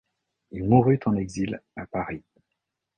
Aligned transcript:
Il 0.49 0.63
mourut 0.67 0.99
en 1.05 1.15
exil 1.15 1.61
à 1.75 1.85
Paris. 1.85 2.23